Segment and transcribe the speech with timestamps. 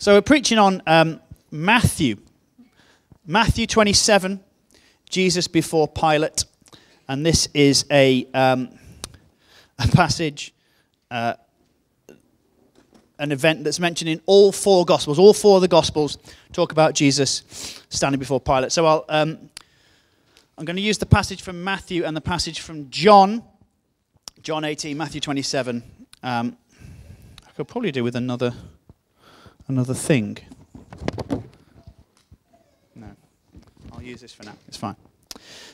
[0.00, 1.20] So we're preaching on um,
[1.50, 2.18] Matthew.
[3.26, 4.38] Matthew 27,
[5.10, 6.44] Jesus before Pilate.
[7.08, 8.78] And this is a, um,
[9.76, 10.54] a passage,
[11.10, 11.34] uh,
[13.18, 15.18] an event that's mentioned in all four Gospels.
[15.18, 16.16] All four of the Gospels
[16.52, 18.70] talk about Jesus standing before Pilate.
[18.70, 19.50] So I'll, um,
[20.56, 23.42] I'm going to use the passage from Matthew and the passage from John,
[24.42, 25.82] John 18, Matthew 27.
[26.22, 26.56] Um,
[27.44, 28.54] I could probably do with another,
[29.68, 30.38] another thing.
[32.94, 33.08] No,
[33.92, 34.54] I'll use this for now.
[34.66, 34.96] It's fine.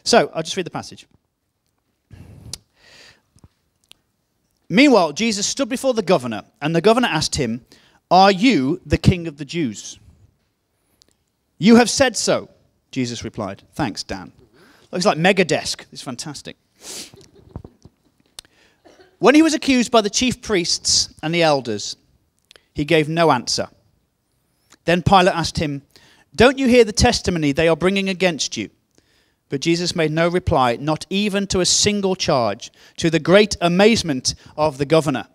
[0.02, 1.07] So I'll just read the passage.
[4.69, 7.65] Meanwhile, Jesus stood before the governor, and the governor asked him,
[8.11, 9.99] Are you the king of the Jews?
[11.59, 12.51] You have said so,
[12.91, 13.63] Jesus replied.
[13.74, 14.33] Thanks, Dan.
[14.91, 15.85] Looks like Megadesk.
[15.93, 16.57] It's fantastic.
[19.19, 21.97] When he was accused by the chief priests and the elders,
[22.74, 23.69] he gave no answer.
[24.84, 25.83] Then Pilate asked him,
[26.34, 28.71] Don't you hear the testimony they are bringing against you?
[29.49, 34.35] But Jesus made no reply, not even to a single charge, to the great amazement
[34.57, 35.27] of the governor.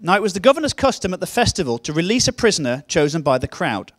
[0.00, 3.38] Now, it was the governor's custom at the festival to release a prisoner chosen by
[3.38, 3.92] the crowd.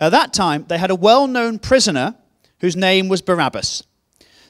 [0.00, 2.16] At that time, they had a well known prisoner
[2.60, 3.84] whose name was Barabbas.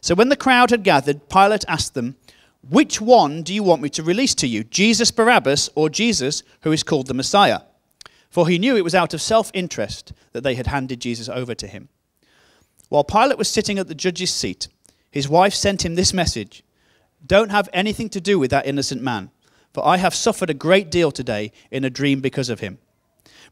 [0.00, 2.16] So when the crowd had gathered, Pilate asked them,
[2.68, 6.72] Which one do you want me to release to you, Jesus Barabbas or Jesus, who
[6.72, 7.60] is called the Messiah?
[8.32, 11.54] For he knew it was out of self interest that they had handed Jesus over
[11.54, 11.90] to him.
[12.88, 14.68] While Pilate was sitting at the judge's seat,
[15.10, 16.64] his wife sent him this message
[17.26, 19.30] Don't have anything to do with that innocent man,
[19.74, 22.78] for I have suffered a great deal today in a dream because of him.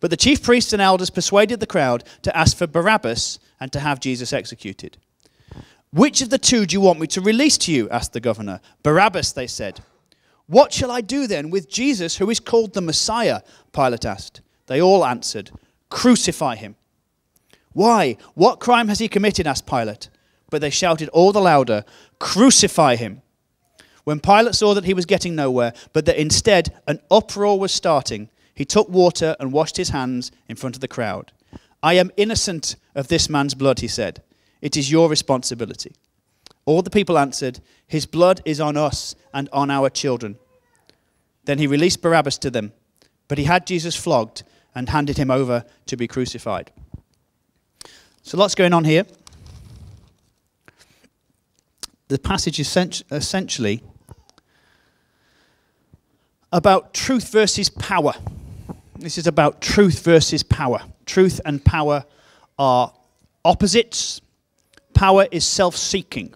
[0.01, 3.81] But the chief priests and elders persuaded the crowd to ask for Barabbas and to
[3.81, 4.97] have Jesus executed.
[5.93, 7.91] Which of the two do you want me to release to you?
[7.91, 8.63] asked the governor.
[8.83, 9.81] Barabbas, they said.
[10.47, 13.43] What shall I do then with Jesus, who is called the Messiah?
[13.75, 14.41] Pilate asked.
[14.71, 15.51] They all answered,
[15.89, 16.77] Crucify him.
[17.73, 18.17] Why?
[18.35, 19.45] What crime has he committed?
[19.45, 20.09] asked Pilate.
[20.49, 21.85] But they shouted all the louder,
[22.21, 23.23] Crucify him.
[24.05, 28.31] When Pilate saw that he was getting nowhere, but that instead an uproar was starting,
[28.55, 31.33] he took water and washed his hands in front of the crowd.
[31.83, 34.23] I am innocent of this man's blood, he said.
[34.63, 35.97] It is your responsibility.
[36.65, 37.59] All the people answered,
[37.89, 40.39] His blood is on us and on our children.
[41.45, 42.73] Then he released Barabbas to them,
[43.27, 44.45] but he had Jesus flogged
[44.75, 46.71] and handed him over to be crucified.
[48.23, 49.05] So, lots going on here.
[52.09, 52.77] The passage is
[53.11, 53.83] essentially
[56.53, 58.13] about truth versus power.
[58.99, 60.83] This is about truth versus power.
[61.07, 62.05] Truth and power
[62.59, 62.93] are
[63.45, 64.21] opposites.
[64.93, 66.35] Power is self seeking.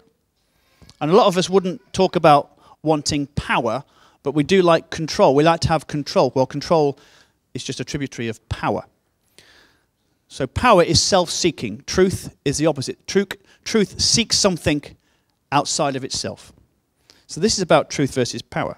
[1.01, 3.83] And a lot of us wouldn't talk about wanting power,
[4.23, 5.35] but we do like control.
[5.35, 6.31] We like to have control.
[6.33, 6.97] Well, control
[7.55, 8.83] is just a tributary of power.
[10.27, 13.07] So power is self seeking, truth is the opposite.
[13.07, 14.83] Truth, truth seeks something
[15.51, 16.53] outside of itself.
[17.25, 18.77] So this is about truth versus power.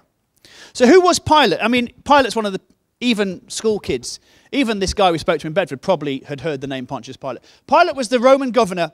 [0.72, 1.58] So who was Pilate?
[1.60, 2.60] I mean, Pilate's one of the
[3.00, 4.20] even school kids,
[4.52, 7.42] even this guy we spoke to in Bedford probably had heard the name Pontius Pilate.
[7.66, 8.92] Pilate was the Roman governor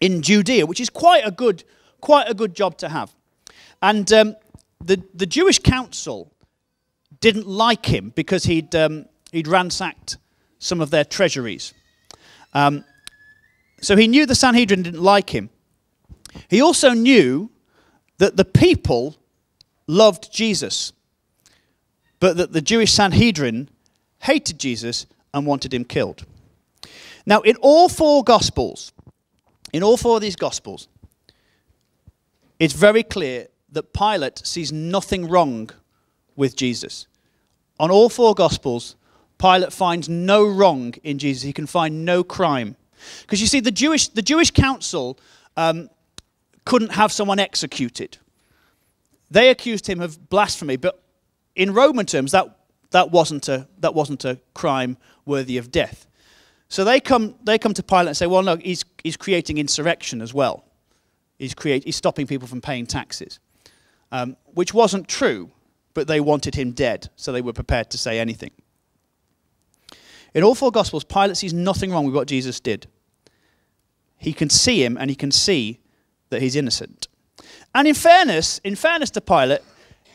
[0.00, 1.64] in Judea, which is quite a good,
[2.00, 3.14] quite a good job to have.
[3.82, 4.36] And um,
[4.84, 6.32] the, the Jewish council
[7.20, 10.16] didn't like him because he'd, um, he'd ransacked
[10.58, 11.74] some of their treasuries.
[12.54, 12.84] Um,
[13.80, 15.50] so he knew the Sanhedrin didn't like him.
[16.48, 17.50] He also knew
[18.18, 19.16] that the people
[19.86, 20.92] loved Jesus
[22.20, 23.70] but that the Jewish Sanhedrin
[24.20, 26.24] hated Jesus and wanted him killed.
[27.26, 28.92] Now, in all four Gospels,
[29.72, 30.86] in all four of these Gospels,
[32.58, 35.70] it's very clear that Pilate sees nothing wrong
[36.36, 37.06] with Jesus.
[37.80, 38.94] On all four Gospels,
[39.38, 41.42] Pilate finds no wrong in Jesus.
[41.42, 42.76] He can find no crime.
[43.22, 45.18] Because you see, the Jewish, the Jewish council
[45.56, 45.88] um,
[46.66, 48.18] couldn't have someone executed.
[49.30, 51.02] They accused him of blasphemy, but
[51.56, 52.54] in Roman terms, that,
[52.90, 56.06] that, wasn't a, that wasn't a crime worthy of death.
[56.68, 60.20] So they come, they come to Pilate and say, well, no, he's, he's creating insurrection
[60.20, 60.64] as well.
[61.38, 63.40] He's, create, he's stopping people from paying taxes,
[64.12, 65.50] um, which wasn't true,
[66.00, 68.52] but they wanted him dead, so they were prepared to say anything.
[70.32, 72.86] In all four Gospels, Pilate sees nothing wrong with what Jesus did.
[74.16, 75.78] He can see him and he can see
[76.30, 77.08] that he's innocent.
[77.74, 79.60] And in fairness, in fairness to Pilate,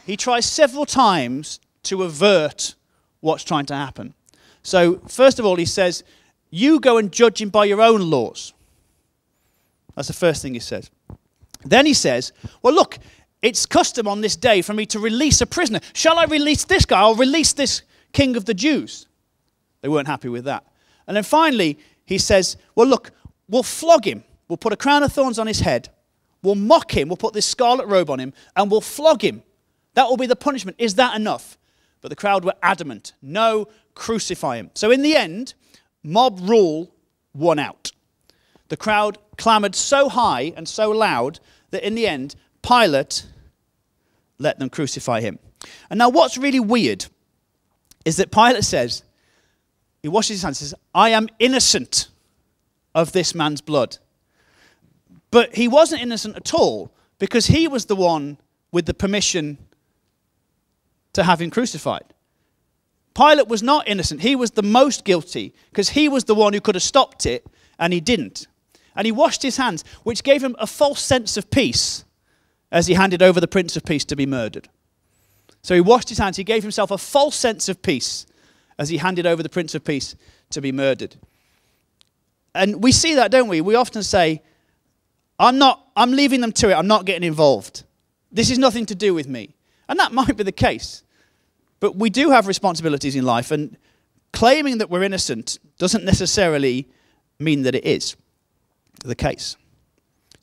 [0.07, 2.73] he tries several times to avert
[3.19, 4.15] what's trying to happen.
[4.63, 6.03] So, first of all, he says,
[6.49, 8.55] You go and judge him by your own laws.
[9.93, 10.89] That's the first thing he says.
[11.63, 12.33] Then he says,
[12.63, 12.97] Well, look,
[13.45, 15.80] it's custom on this day for me to release a prisoner.
[15.94, 17.00] Shall I release this guy?
[17.00, 19.06] I'll release this king of the Jews.
[19.81, 20.65] They weren't happy with that.
[21.06, 23.12] And then finally, he says, Well, look,
[23.47, 24.24] we'll flog him.
[24.47, 25.89] We'll put a crown of thorns on his head.
[26.42, 27.07] We'll mock him.
[27.07, 29.44] We'll put this scarlet robe on him and we'll flog him.
[29.94, 30.77] That will be the punishment.
[30.80, 31.56] Is that enough?
[32.01, 33.13] But the crowd were adamant.
[33.21, 34.71] No, crucify him.
[34.74, 35.53] So in the end,
[36.03, 36.92] mob rule
[37.36, 37.92] won out.
[38.69, 41.39] The crowd clamored so high and so loud
[41.69, 43.27] that in the end, Pilate
[44.39, 45.39] let them crucify him.
[45.89, 47.05] And now, what's really weird
[48.03, 49.03] is that Pilate says,
[50.01, 52.09] he washes his hands and says, I am innocent
[52.93, 53.97] of this man's blood.
[55.31, 58.37] But he wasn't innocent at all because he was the one
[58.71, 59.57] with the permission
[61.13, 62.05] to have him crucified.
[63.15, 64.21] Pilate was not innocent.
[64.21, 67.45] He was the most guilty because he was the one who could have stopped it
[67.79, 68.47] and he didn't.
[68.95, 72.05] And he washed his hands, which gave him a false sense of peace
[72.75, 74.68] as he handed over the Prince of Peace to be murdered.
[75.62, 76.36] So he washed his hands.
[76.36, 78.25] He gave himself a false sense of peace
[78.77, 80.13] as he handed over the Prince of Peace
[80.50, 81.16] to be murdered.
[82.54, 83.62] And we see that, don't we?
[83.62, 84.44] We often say,
[85.39, 86.74] I'm not, I'm leaving them to it.
[86.74, 87.83] I'm not getting involved.
[88.30, 89.56] This is nothing to do with me.
[89.88, 91.04] And that might be the case.
[91.80, 93.78] But we do have responsibilities in life, and
[94.33, 96.89] claiming that we're innocent doesn't necessarily
[97.39, 98.18] mean that it is
[99.06, 99.56] the case.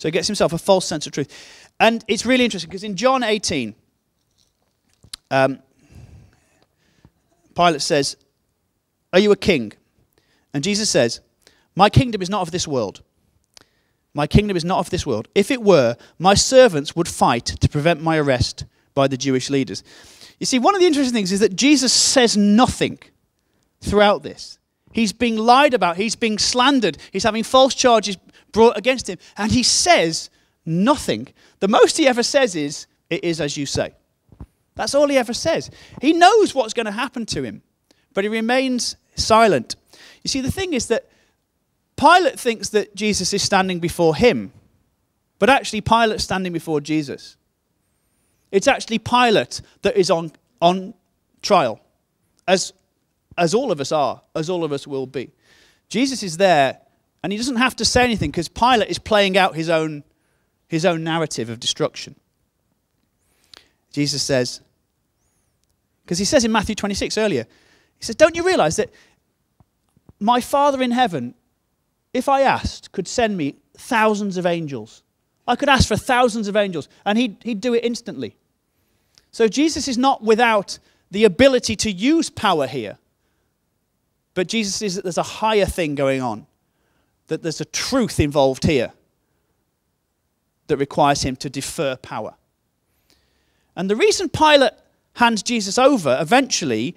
[0.02, 1.61] So he gets himself a false sense of truth.
[1.82, 3.74] And it's really interesting because in John 18,
[5.32, 5.58] um,
[7.56, 8.16] Pilate says,
[9.12, 9.72] Are you a king?
[10.54, 11.20] And Jesus says,
[11.74, 13.02] My kingdom is not of this world.
[14.14, 15.26] My kingdom is not of this world.
[15.34, 18.64] If it were, my servants would fight to prevent my arrest
[18.94, 19.82] by the Jewish leaders.
[20.38, 23.00] You see, one of the interesting things is that Jesus says nothing
[23.80, 24.56] throughout this.
[24.92, 28.18] He's being lied about, he's being slandered, he's having false charges
[28.52, 30.30] brought against him, and he says
[30.64, 31.28] nothing.
[31.60, 33.92] The most he ever says is, It is as you say.
[34.74, 35.70] That's all he ever says.
[36.00, 37.62] He knows what's going to happen to him,
[38.14, 39.76] but he remains silent.
[40.22, 41.08] You see, the thing is that
[41.96, 44.52] Pilate thinks that Jesus is standing before him,
[45.38, 47.36] but actually, Pilate's standing before Jesus.
[48.50, 50.94] It's actually Pilate that is on, on
[51.42, 51.80] trial,
[52.46, 52.72] as,
[53.36, 55.30] as all of us are, as all of us will be.
[55.88, 56.78] Jesus is there,
[57.22, 60.04] and he doesn't have to say anything because Pilate is playing out his own,
[60.72, 62.16] his own narrative of destruction.
[63.92, 64.62] Jesus says,
[66.02, 67.46] because he says in Matthew 26 earlier,
[67.98, 68.88] he says, Don't you realize that
[70.18, 71.34] my Father in heaven,
[72.14, 75.02] if I asked, could send me thousands of angels?
[75.46, 78.34] I could ask for thousands of angels, and he'd, he'd do it instantly.
[79.30, 80.78] So Jesus is not without
[81.10, 82.96] the ability to use power here.
[84.32, 86.46] But Jesus is that there's a higher thing going on,
[87.26, 88.94] that there's a truth involved here
[90.72, 92.32] that requires him to defer power.
[93.76, 94.72] And the reason Pilate
[95.16, 96.96] hands Jesus over eventually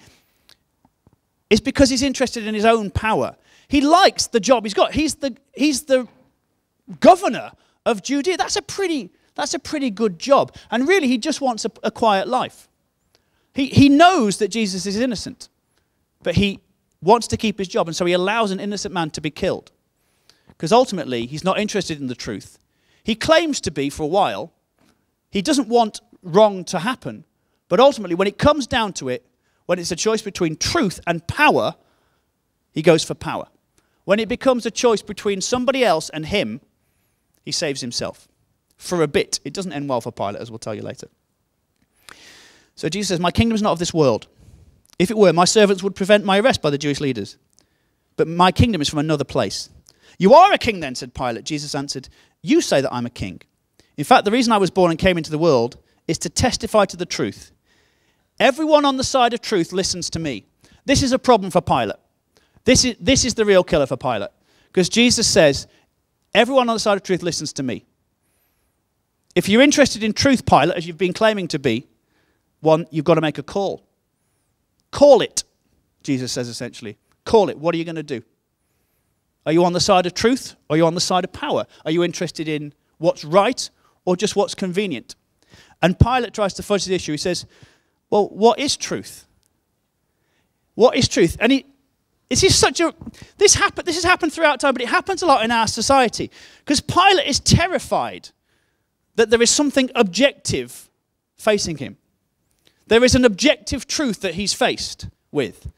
[1.50, 3.36] is because he's interested in his own power.
[3.68, 4.94] He likes the job he's got.
[4.94, 6.08] He's the, he's the
[7.00, 7.52] governor
[7.84, 8.38] of Judea.
[8.38, 10.56] That's a pretty, that's a pretty good job.
[10.70, 12.68] And really, he just wants a, a quiet life.
[13.52, 15.50] He, he knows that Jesus is innocent,
[16.22, 16.60] but he
[17.02, 17.88] wants to keep his job.
[17.88, 19.70] And so he allows an innocent man to be killed.
[20.48, 22.58] Because ultimately, he's not interested in the truth.
[23.06, 24.52] He claims to be for a while.
[25.30, 27.22] He doesn't want wrong to happen.
[27.68, 29.24] But ultimately, when it comes down to it,
[29.66, 31.76] when it's a choice between truth and power,
[32.72, 33.46] he goes for power.
[34.06, 36.60] When it becomes a choice between somebody else and him,
[37.44, 38.26] he saves himself.
[38.76, 39.38] For a bit.
[39.44, 41.06] It doesn't end well for Pilate, as we'll tell you later.
[42.74, 44.26] So Jesus says, My kingdom is not of this world.
[44.98, 47.36] If it were, my servants would prevent my arrest by the Jewish leaders.
[48.16, 49.70] But my kingdom is from another place.
[50.18, 51.44] You are a king, then, said Pilate.
[51.44, 52.08] Jesus answered,
[52.46, 53.40] You say that I'm a king.
[53.96, 56.84] In fact, the reason I was born and came into the world is to testify
[56.84, 57.50] to the truth.
[58.38, 60.46] Everyone on the side of truth listens to me.
[60.84, 61.96] This is a problem for Pilate.
[62.64, 64.30] This is, this is the real killer for Pilate.
[64.66, 65.66] Because Jesus says,
[66.34, 67.84] Everyone on the side of truth listens to me.
[69.34, 71.88] If you're interested in truth, Pilate, as you've been claiming to be,
[72.60, 73.86] one, you've got to make a call.
[74.92, 75.42] Call it,
[76.02, 76.98] Jesus says essentially.
[77.24, 77.58] Call it.
[77.58, 78.22] What are you going to do?
[79.46, 81.66] Are you on the side of truth or are you on the side of power?
[81.84, 83.70] Are you interested in what's right
[84.04, 85.14] or just what's convenient?
[85.80, 87.12] And Pilate tries to fudge the issue.
[87.12, 87.46] He says,
[88.10, 89.26] Well, what is truth?
[90.74, 91.36] What is truth?
[91.40, 91.64] And he,
[92.28, 92.92] this is such a
[93.38, 96.30] this happen, this has happened throughout time, but it happens a lot in our society.
[96.58, 98.30] Because Pilate is terrified
[99.14, 100.90] that there is something objective
[101.36, 101.96] facing him.
[102.88, 105.68] There is an objective truth that he's faced with.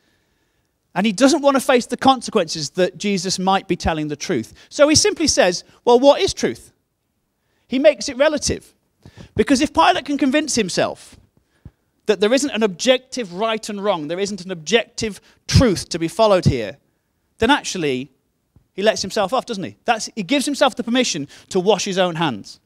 [0.99, 4.53] And he doesn't want to face the consequences that Jesus might be telling the truth.
[4.69, 6.73] So he simply says, Well, what is truth?
[7.69, 8.75] He makes it relative.
[9.37, 11.17] Because if Pilate can convince himself
[12.07, 16.09] that there isn't an objective right and wrong, there isn't an objective truth to be
[16.09, 16.79] followed here,
[17.39, 18.11] then actually
[18.73, 19.77] he lets himself off, doesn't he?
[19.85, 22.59] That's, he gives himself the permission to wash his own hands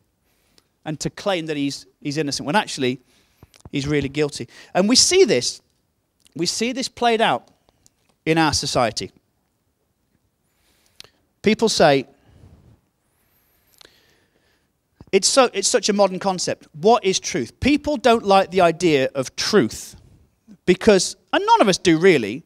[0.86, 2.98] and to claim that he's, he's innocent when actually
[3.70, 4.48] he's really guilty.
[4.72, 5.60] And we see this,
[6.34, 7.51] we see this played out
[8.24, 9.10] in our society.
[11.42, 12.06] People say,
[15.10, 16.68] it's, so, it's such a modern concept.
[16.72, 17.58] What is truth?
[17.60, 19.96] People don't like the idea of truth
[20.64, 22.44] because, and none of us do really,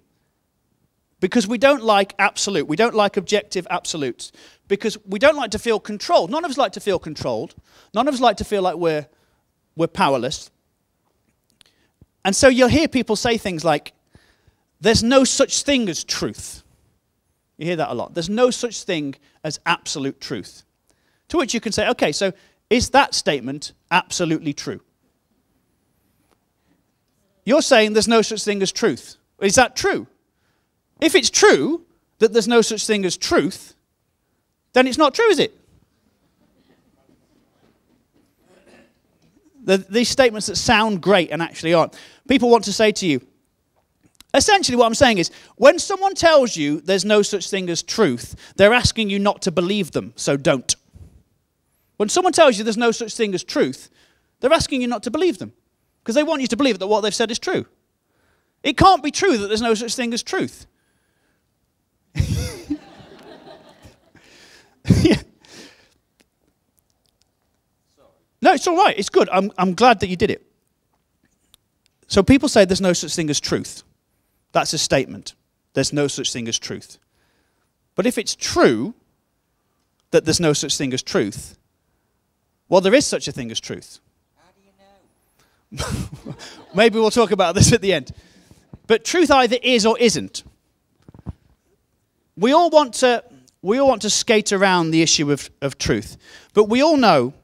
[1.21, 2.66] because we don't like absolute.
[2.66, 4.33] We don't like objective absolutes
[4.68, 6.30] because we don't like to feel controlled.
[6.30, 7.54] None of us like to feel controlled.
[7.95, 9.06] None of us like to feel like we're,
[9.76, 10.50] we're powerless.
[12.25, 13.92] And so you'll hear people say things like,
[14.80, 16.62] there's no such thing as truth.
[17.56, 18.14] You hear that a lot.
[18.14, 20.64] There's no such thing as absolute truth.
[21.28, 22.33] To which you can say, okay, so
[22.68, 24.80] is that statement absolutely true?
[27.45, 29.16] You're saying there's no such thing as truth.
[29.40, 30.06] Is that true?
[31.00, 31.85] If it's true
[32.18, 33.75] that there's no such thing as truth,
[34.73, 35.59] then it's not true, is it?
[39.64, 41.99] The, these statements that sound great and actually aren't.
[42.28, 43.26] People want to say to you,
[44.37, 48.35] essentially what I'm saying is, when someone tells you there's no such thing as truth,
[48.57, 50.75] they're asking you not to believe them, so don't.
[51.97, 53.88] When someone tells you there's no such thing as truth,
[54.40, 55.52] they're asking you not to believe them
[56.02, 57.66] because they want you to believe that what they've said is true.
[58.62, 60.66] It can't be true that there's no such thing as truth.
[65.02, 65.16] yeah.
[68.43, 68.97] No, it's all right.
[68.97, 69.28] It's good.
[69.31, 70.47] I'm, I'm glad that you did it.
[72.07, 73.83] So people say there's no such thing as truth.
[74.56, 75.34] That's a statement.
[75.75, 76.98] There's no such thing as truth.
[77.94, 78.94] But if it's true
[80.12, 81.58] that there's no such thing as truth,
[82.70, 84.00] well, there is such a thing as truth.
[84.38, 85.78] How do you
[86.26, 86.34] know?
[86.75, 88.12] Maybe we'll talk about this at the end.
[88.86, 90.42] But truth either is or isn't.
[92.38, 93.22] We all want to,
[93.60, 96.16] we all want to skate around the issue of, of truth.
[96.54, 97.34] But we all know.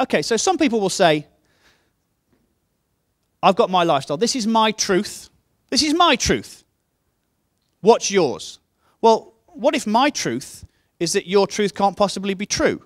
[0.00, 1.28] Okay, so some people will say,
[3.40, 4.16] I've got my lifestyle.
[4.16, 5.30] This is my truth.
[5.70, 6.64] This is my truth.
[7.80, 8.58] What's yours?
[9.00, 10.64] Well, what if my truth
[10.98, 12.82] is that your truth can't possibly be true?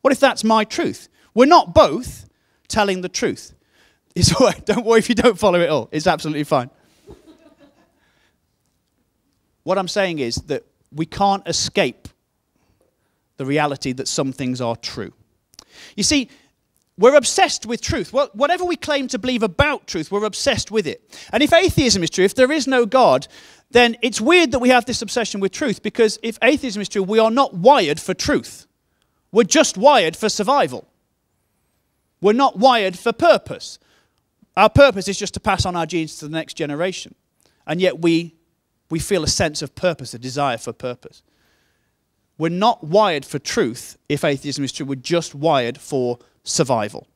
[0.00, 1.08] What if that's my truth?
[1.34, 2.28] We're not both
[2.68, 3.54] telling the truth.
[4.14, 4.66] It's all right.
[4.66, 5.88] Don't worry if you don't follow it all.
[5.90, 6.68] It's absolutely fine.
[9.62, 12.08] what I'm saying is that we can't escape
[13.38, 15.14] the reality that some things are true.
[15.96, 16.28] You see,
[16.98, 18.12] we're obsessed with truth.
[18.12, 21.02] Well, whatever we claim to believe about truth, we're obsessed with it.
[21.32, 23.26] And if atheism is true, if there is no God,
[23.70, 27.02] then it's weird that we have this obsession with truth because if atheism is true,
[27.02, 28.66] we are not wired for truth.
[29.32, 30.86] We're just wired for survival.
[32.20, 33.78] We're not wired for purpose.
[34.56, 37.14] Our purpose is just to pass on our genes to the next generation.
[37.66, 38.34] And yet we,
[38.90, 41.22] we feel a sense of purpose, a desire for purpose.
[42.38, 44.86] We're not wired for truth if atheism is true.
[44.86, 47.06] We're just wired for survival.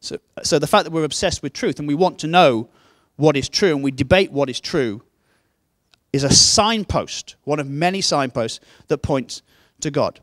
[0.00, 2.68] So, so the fact that we're obsessed with truth and we want to know
[3.16, 5.02] what is true and we debate what is true
[6.12, 9.42] is a signpost, one of many signposts that points
[9.80, 10.20] to God.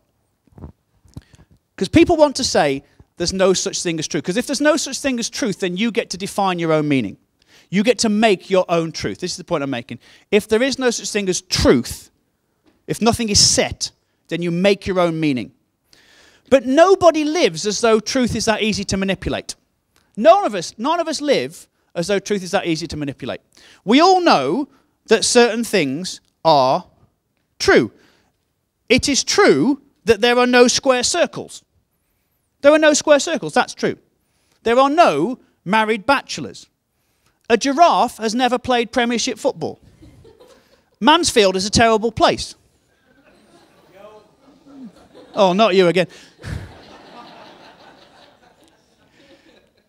[1.76, 2.84] Because people want to say
[3.18, 4.24] there's no such thing as truth.
[4.24, 6.88] Because if there's no such thing as truth, then you get to define your own
[6.88, 7.18] meaning.
[7.70, 9.20] You get to make your own truth.
[9.20, 10.00] This is the point I'm making.
[10.32, 12.12] If there is no such thing as truth,
[12.88, 13.92] if nothing is set,
[14.28, 15.52] then you make your own meaning.
[16.50, 19.56] But nobody lives as though truth is that easy to manipulate.
[20.16, 23.42] None of us, none of us live as though truth is that easy to manipulate.
[23.86, 24.68] We all know
[25.08, 26.86] that certain things are
[27.60, 27.92] true.
[28.90, 31.64] It is true that there are no square circles.
[32.62, 33.98] There are no square circles, that's true.
[34.64, 36.68] There are no married bachelors.
[37.50, 39.80] A giraffe has never played Premiership football.
[41.00, 42.56] Mansfield is a terrible place.
[45.36, 46.08] Oh, not you again.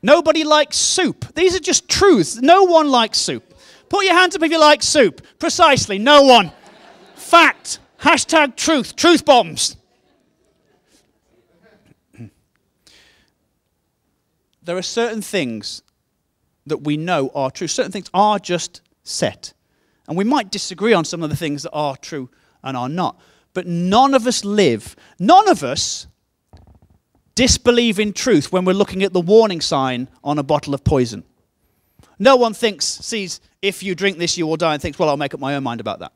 [0.03, 1.35] Nobody likes soup.
[1.35, 2.37] These are just truths.
[2.37, 3.55] No one likes soup.
[3.89, 5.23] Put your hands up if you like soup.
[5.39, 6.53] Precisely, no one.
[7.15, 7.79] Fact.
[8.01, 8.97] Hashtag truth.
[8.97, 9.77] Truth bombs.
[14.65, 15.83] there are certain things
[16.67, 17.69] that we know are true.
[17.69, 19.53] Certain things are just set.
[20.09, 22.31] And we might disagree on some of the things that are true
[22.63, 23.19] and are not
[23.55, 26.07] but none of us live, none of us
[27.35, 31.25] disbelieve in truth when we're looking at the warning sign on a bottle of poison.
[32.19, 35.17] No one thinks, sees, if you drink this, you will die, and thinks, well, I'll
[35.17, 36.13] make up my own mind about that.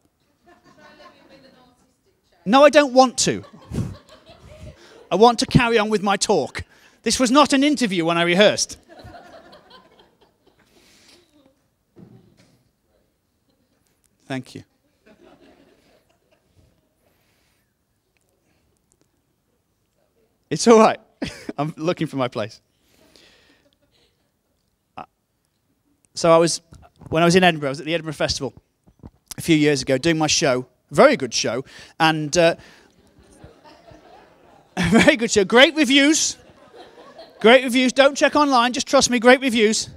[2.45, 3.45] No, I don't want to.
[5.11, 6.62] I want to carry on with my talk.
[7.02, 8.78] This was not an interview when I rehearsed.
[14.26, 14.64] Thank you.
[20.50, 20.99] It's all right.
[21.59, 22.61] I'm looking for my place.
[24.97, 25.05] Uh,
[26.14, 26.62] So I was,
[27.11, 28.55] when I was in Edinburgh, I was at the Edinburgh Festival
[29.37, 31.64] a few years ago doing my show, very good show,
[32.00, 32.55] and uh,
[34.90, 36.38] very good show, great reviews,
[37.40, 37.93] great reviews.
[37.93, 39.90] Don't check online, just trust me, great reviews.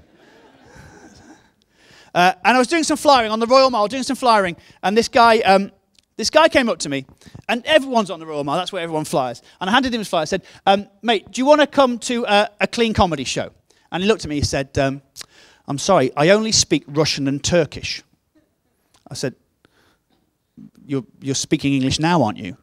[2.13, 4.97] Uh, and I was doing some flyering on the Royal Mile, doing some flyering, and
[4.97, 5.71] this guy, um,
[6.21, 7.07] this guy came up to me,
[7.49, 8.55] and everyone's on the Royal Mile.
[8.55, 9.41] That's where everyone flies.
[9.59, 10.21] And I handed him his flyer.
[10.21, 13.49] I said, um, "Mate, do you want to come to a, a clean comedy show?"
[13.91, 14.35] And he looked at me.
[14.35, 15.01] He said, um,
[15.67, 18.03] "I'm sorry, I only speak Russian and Turkish."
[19.09, 19.33] I said,
[20.85, 22.55] "You're you're speaking English now, aren't you?"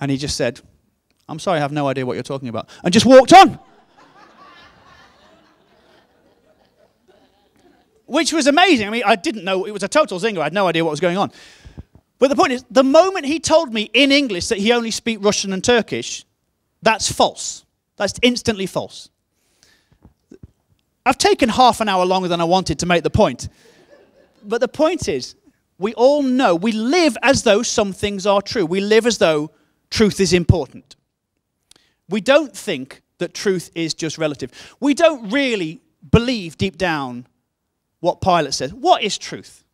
[0.00, 0.62] And he just said,
[1.28, 3.58] "I'm sorry, I have no idea what you're talking about," and just walked on.
[8.06, 8.86] which was amazing.
[8.86, 10.38] I mean, I didn't know, it was a total zinger.
[10.38, 11.32] I had no idea what was going on.
[12.18, 15.18] But the point is, the moment he told me in English that he only speak
[15.22, 16.24] Russian and Turkish,
[16.82, 17.64] that's false.
[17.96, 19.10] That's instantly false.
[21.04, 23.48] I've taken half an hour longer than I wanted to make the point.
[24.42, 25.36] But the point is,
[25.78, 28.64] we all know, we live as though some things are true.
[28.64, 29.50] We live as though
[29.90, 30.96] truth is important.
[32.08, 34.50] We don't think that truth is just relative.
[34.80, 35.80] We don't really
[36.10, 37.26] believe deep down
[38.00, 38.72] what Pilate says.
[38.72, 39.64] What is truth?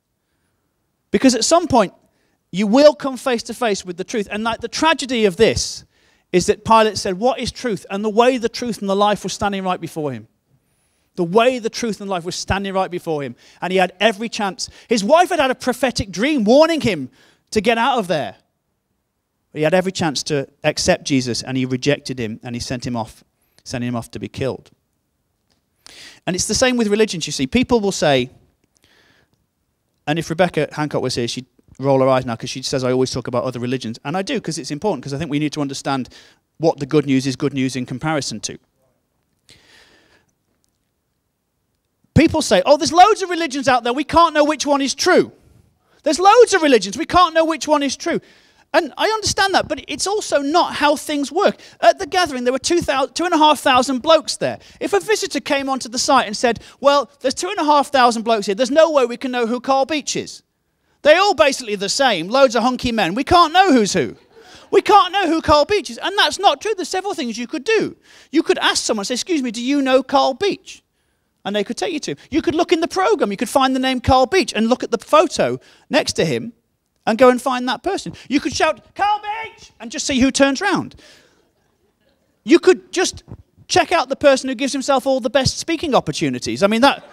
[1.10, 1.92] Because at some point,
[2.52, 4.28] you will come face to face with the truth.
[4.30, 5.84] And like the tragedy of this
[6.32, 7.84] is that Pilate said, What is truth?
[7.90, 10.28] And the way the truth and the life was standing right before him.
[11.16, 13.36] The way the truth and life was standing right before him.
[13.60, 14.68] And he had every chance.
[14.88, 17.10] His wife had had a prophetic dream warning him
[17.50, 18.36] to get out of there.
[19.52, 22.86] But he had every chance to accept Jesus and he rejected him and he sent
[22.86, 23.24] him off,
[23.64, 24.70] sending him off to be killed.
[26.26, 27.46] And it's the same with religions, you see.
[27.46, 28.30] People will say,
[30.06, 31.46] and if Rebecca Hancock was here, she'd
[31.78, 33.98] roll her eyes now because she says I always talk about other religions.
[34.04, 36.08] And I do because it's important because I think we need to understand
[36.58, 38.58] what the good news is good news in comparison to.
[42.14, 44.94] People say, oh, there's loads of religions out there, we can't know which one is
[44.94, 45.32] true.
[46.02, 48.20] There's loads of religions, we can't know which one is true.
[48.74, 51.56] And I understand that, but it's also not how things work.
[51.80, 54.58] At the gathering, there were 2,500 blokes there.
[54.80, 58.70] If a visitor came onto the site and said, Well, there's 2,500 blokes here, there's
[58.70, 60.42] no way we can know who Carl Beech is.
[61.02, 63.14] They're all basically the same, loads of hunky men.
[63.14, 64.16] We can't know who's who.
[64.70, 65.98] We can't know who Carl Beech is.
[65.98, 66.74] And that's not true.
[66.74, 67.94] There's several things you could do.
[68.30, 70.82] You could ask someone, say, Excuse me, do you know Carl Beech?
[71.44, 72.14] And they could take you to.
[72.30, 74.82] You could look in the program, you could find the name Carl Beech and look
[74.82, 75.60] at the photo
[75.90, 76.52] next to him
[77.04, 78.12] and go and find that person.
[78.28, 80.94] You could shout, Carl Beech, and just see who turns round.
[82.44, 83.24] You could just
[83.68, 86.62] check out the person who gives himself all the best speaking opportunities.
[86.62, 87.04] I mean, that.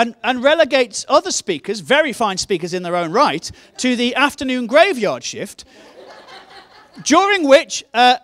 [0.00, 4.66] And, and relegates other speakers, very fine speakers in their own right, to the afternoon
[4.66, 5.66] graveyard shift,
[7.04, 8.16] during which uh,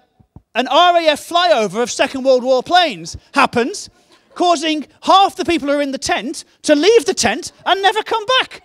[0.55, 3.91] an RAF flyover of Second World War planes happens,
[4.35, 8.03] causing half the people who are in the tent to leave the tent and never
[8.03, 8.63] come back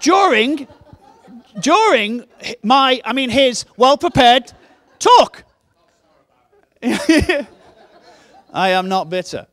[0.00, 0.68] during
[1.60, 2.24] during
[2.62, 4.52] my I mean his well prepared
[5.00, 5.42] talk.
[6.82, 7.48] I
[8.52, 9.48] am not bitter.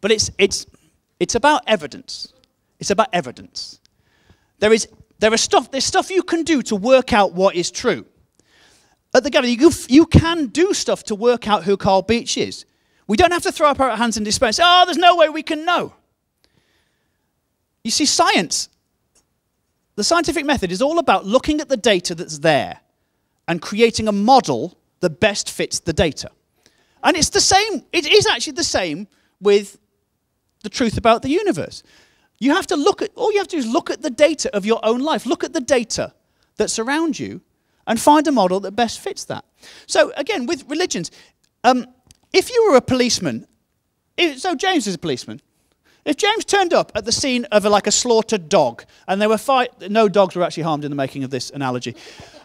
[0.00, 0.66] But it's it's
[1.18, 2.32] it's about evidence.
[2.78, 3.80] It's about evidence.
[4.58, 7.70] There is there is stuff there's stuff you can do to work out what is
[7.70, 8.06] true.
[9.12, 12.64] At the gathering, you, you can do stuff to work out who Carl Beech is.
[13.08, 15.16] We don't have to throw up our hands in despair and say, oh, there's no
[15.16, 15.94] way we can know.
[17.82, 18.68] You see, science,
[19.96, 22.78] the scientific method is all about looking at the data that's there
[23.48, 26.30] and creating a model that best fits the data.
[27.02, 29.08] And it's the same, it is actually the same
[29.40, 29.76] with
[30.62, 31.82] the truth about the universe.
[32.38, 34.54] You have to look at, all you have to do is look at the data
[34.56, 35.26] of your own life.
[35.26, 36.14] Look at the data
[36.56, 37.42] that surround you
[37.86, 39.44] and find a model that best fits that.
[39.86, 41.10] So, again, with religions,
[41.64, 41.86] um,
[42.32, 43.46] if you were a policeman,
[44.16, 45.40] if, so James is a policeman,
[46.04, 49.28] if James turned up at the scene of a, like a slaughtered dog, and there
[49.28, 51.94] were five, no dogs were actually harmed in the making of this analogy,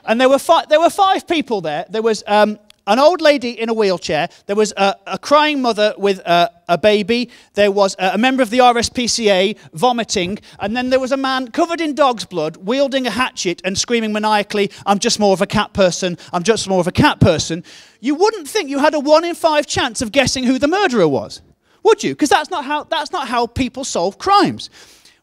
[0.06, 1.86] and there were five, there were five people there.
[1.89, 4.29] There was um, an old lady in a wheelchair.
[4.45, 7.29] There was a, a crying mother with a, a, baby.
[7.53, 11.49] There was a, a member of the RSPCA vomiting, and then there was a man
[11.51, 15.47] covered in dog's blood, wielding a hatchet and screaming maniacally, "I'm just more of a
[15.47, 16.17] cat person.
[16.31, 17.63] I'm just more of a cat person."
[18.01, 21.07] You wouldn't think you had a one in five chance of guessing who the murderer
[21.07, 21.41] was
[21.85, 22.13] would you?
[22.13, 24.69] Because that's not how that's not how people solve crimes.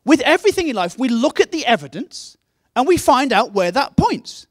[0.04, 2.38] With everything in life, we look at the evidence
[2.74, 4.46] and we find out where that points.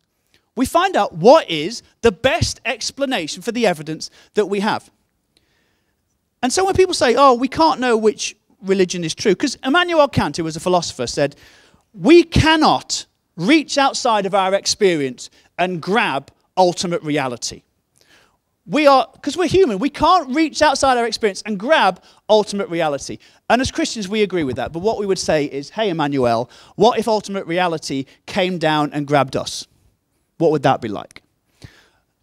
[0.62, 4.91] We find out what is the best explanation for the evidence that we have.
[6.43, 9.34] And so when people say, "Oh, we can't know which religion is true.
[9.34, 11.36] Because Immanuel Kant, who was a philosopher, said,
[11.93, 17.63] We cannot reach outside of our experience and grab ultimate reality.
[18.67, 23.17] We are, because we're human, we can't reach outside our experience and grab ultimate reality.
[23.50, 24.71] And as Christians, we agree with that.
[24.71, 29.08] But what we would say is, hey, Immanuel, what if ultimate reality came down and
[29.08, 29.67] grabbed us?
[30.42, 31.22] What would that be like?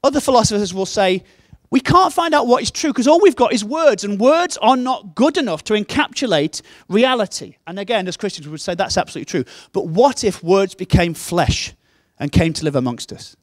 [0.03, 1.23] Other philosophers will say,
[1.71, 4.57] we can't find out what is true because all we've got is words, and words
[4.57, 7.57] are not good enough to encapsulate reality.
[7.67, 9.45] And again, as Christians, we would say that's absolutely true.
[9.73, 11.75] But what if words became flesh
[12.19, 13.37] and came to live amongst us?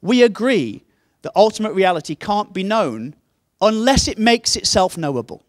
[0.00, 0.82] We agree
[1.22, 3.14] that ultimate reality can't be known
[3.60, 5.44] unless it makes itself knowable.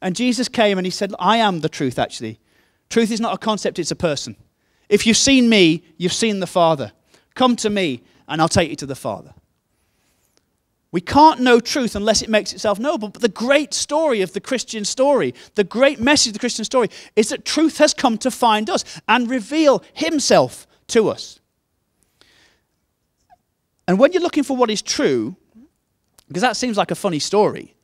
[0.00, 2.38] And Jesus came and he said, I am the truth, actually.
[2.88, 4.36] Truth is not a concept, it's a person.
[4.88, 6.92] If you've seen me, you've seen the Father.
[7.34, 9.34] Come to me, and I'll take you to the Father.
[10.92, 13.08] We can't know truth unless it makes itself knowable.
[13.08, 16.88] But the great story of the Christian story, the great message of the Christian story,
[17.16, 21.40] is that truth has come to find us and reveal himself to us.
[23.88, 25.34] And when you're looking for what is true,
[26.28, 27.74] because that seems like a funny story,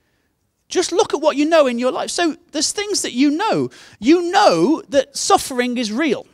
[0.69, 2.11] just look at what you know in your life.
[2.11, 3.71] So there's things that you know.
[3.99, 6.27] You know that suffering is real.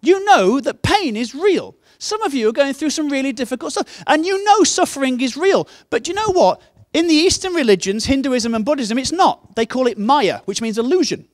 [0.00, 1.76] You know that pain is real.
[2.04, 5.38] Some of you are going through some really difficult stuff, and you know suffering is
[5.38, 5.66] real.
[5.88, 6.60] But you know what?
[6.92, 9.56] In the Eastern religions, Hinduism and Buddhism, it's not.
[9.56, 11.26] They call it Maya, which means illusion.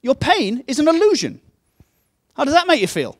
[0.00, 1.42] Your pain is an illusion.
[2.34, 3.18] How does that make you feel?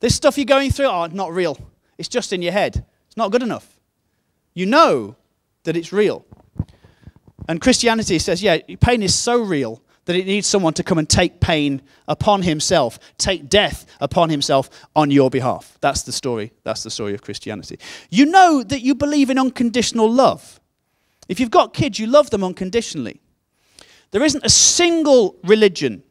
[0.00, 1.56] This stuff you're going through, oh, not real.
[1.96, 2.84] It's just in your head.
[3.06, 3.78] It's not good enough.
[4.52, 5.16] You know
[5.64, 6.26] that it's real.
[7.48, 11.06] And Christianity says, yeah, pain is so real that it needs someone to come and
[11.06, 15.76] take pain upon himself, take death upon himself on your behalf.
[15.82, 16.50] That's the story.
[16.64, 17.78] That's the story of Christianity.
[18.08, 20.60] You know that you believe in unconditional love.
[21.28, 23.20] If you've got kids, you love them unconditionally.
[24.10, 26.02] There isn't a single religion,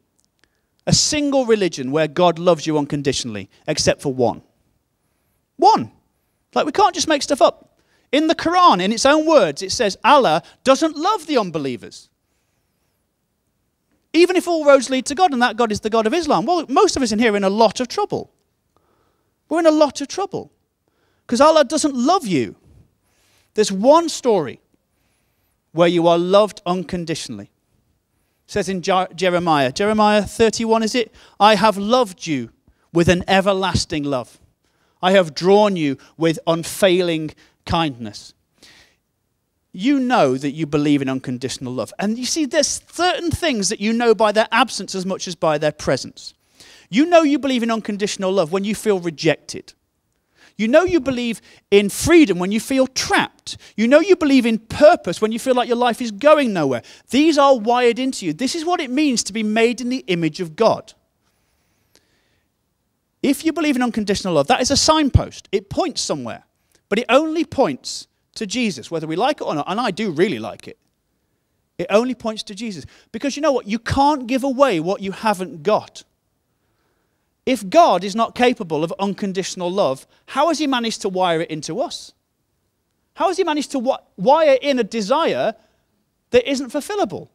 [0.86, 4.42] a single religion where God loves you unconditionally, except for one.
[5.56, 5.90] One.
[6.54, 7.80] Like, we can't just make stuff up.
[8.12, 12.10] In the Quran, in its own words, it says Allah doesn't love the unbelievers.
[14.18, 16.44] Even if all roads lead to God and that God is the God of Islam,
[16.44, 18.30] well, most of us in here are in a lot of trouble.
[19.48, 20.50] We're in a lot of trouble
[21.26, 22.56] because Allah doesn't love you.
[23.54, 24.60] There's one story
[25.72, 27.50] where you are loved unconditionally.
[28.46, 31.14] It says in Jeremiah, Jeremiah 31, is it?
[31.38, 32.50] I have loved you
[32.92, 34.40] with an everlasting love.
[35.00, 37.32] I have drawn you with unfailing
[37.66, 38.34] kindness.
[39.80, 41.94] You know that you believe in unconditional love.
[42.00, 45.36] And you see, there's certain things that you know by their absence as much as
[45.36, 46.34] by their presence.
[46.90, 49.74] You know you believe in unconditional love when you feel rejected.
[50.56, 53.56] You know you believe in freedom when you feel trapped.
[53.76, 56.82] You know you believe in purpose when you feel like your life is going nowhere.
[57.10, 58.32] These are wired into you.
[58.32, 60.92] This is what it means to be made in the image of God.
[63.22, 65.48] If you believe in unconditional love, that is a signpost.
[65.52, 66.42] It points somewhere,
[66.88, 68.07] but it only points
[68.38, 69.66] to Jesus, whether we like it or not.
[69.68, 70.78] And I do really like it.
[71.78, 72.84] It only points to Jesus.
[73.12, 73.68] Because you know what?
[73.68, 76.02] You can't give away what you haven't got.
[77.46, 81.50] If God is not capable of unconditional love, how has He managed to wire it
[81.50, 82.12] into us?
[83.14, 85.54] How has He managed to wire in a desire
[86.30, 87.28] that isn't fulfillable?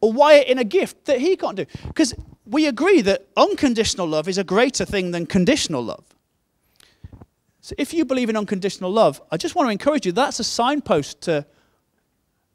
[0.00, 1.66] Or wire in a gift that He can't do?
[1.86, 6.04] Because we agree that unconditional love is a greater thing than conditional love.
[7.62, 10.44] So if you believe in unconditional love, I just want to encourage you that's a
[10.44, 11.46] signpost to,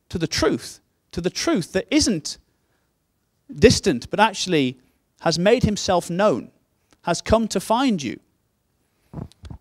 [0.10, 0.82] to the truth,
[1.14, 2.38] to the truth that isn't
[3.56, 4.78] distant, but actually
[5.22, 6.52] has made himself known,
[7.04, 8.20] has come to find you.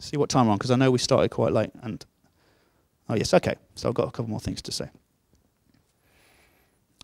[0.01, 1.71] See what time we're on, because I know we started quite late.
[1.81, 2.05] And
[3.09, 3.55] oh yes, okay.
[3.77, 4.91] So I've got a couple more things to say.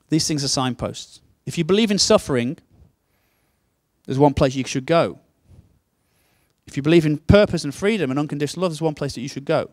[0.08, 1.20] These things are signposts.
[1.46, 2.58] If you believe in suffering,
[4.04, 5.20] there's one place you should go.
[6.66, 9.28] If you believe in purpose and freedom and unconditional love, there's one place that you
[9.28, 9.70] should go.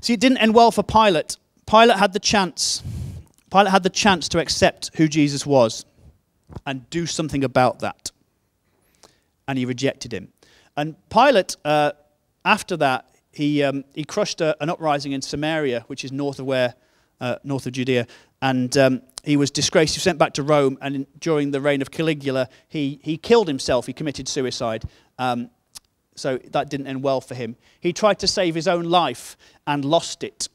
[0.00, 1.36] See, it didn't end well for Pilate.
[1.66, 2.82] Pilate had the chance.
[3.50, 5.84] Pilate had the chance to accept who Jesus was
[6.66, 8.10] and do something about that.
[9.46, 10.28] And he rejected him.
[10.76, 11.92] And Pilate, uh,
[12.44, 16.46] after that, he, um, he crushed a, an uprising in Samaria, which is north of
[16.46, 16.74] where,
[17.20, 18.06] uh, north of Judea,
[18.40, 19.94] and um, he was disgraced.
[19.94, 23.16] He was sent back to Rome, and in, during the reign of Caligula, he, he
[23.16, 23.86] killed himself.
[23.86, 24.84] He committed suicide.
[25.18, 25.50] Um,
[26.14, 27.56] so that didn't end well for him.
[27.80, 30.48] He tried to save his own life and lost it.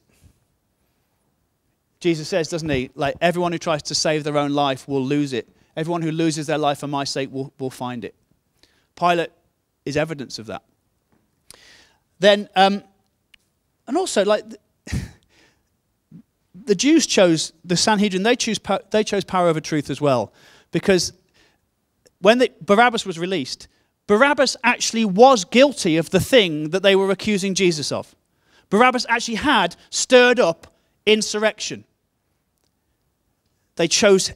[2.00, 2.90] Jesus says, doesn't he?
[2.94, 5.48] Like, everyone who tries to save their own life will lose it.
[5.74, 8.14] Everyone who loses their life for my sake will, will find it.
[8.94, 9.30] Pilate
[9.84, 10.62] is evidence of that.
[12.18, 12.82] Then, um,
[13.86, 14.44] and also, like,
[16.54, 20.32] the Jews chose, the Sanhedrin, they, choose, they chose power over truth as well.
[20.72, 21.12] Because
[22.20, 23.68] when Barabbas was released,
[24.06, 28.14] Barabbas actually was guilty of the thing that they were accusing Jesus of.
[28.70, 30.66] Barabbas actually had stirred up
[31.06, 31.84] insurrection.
[33.76, 34.32] They chose